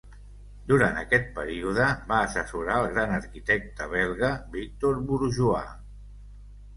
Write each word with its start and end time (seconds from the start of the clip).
Durant 0.69 0.95
aquest 0.99 1.27
període, 1.33 1.89
va 2.11 2.21
assessorar 2.29 2.77
el 2.83 2.87
gran 2.95 3.13
arquitecte 3.17 3.87
belga, 3.91 4.31
Victor 4.57 4.97
Bourgeois. 5.13 5.69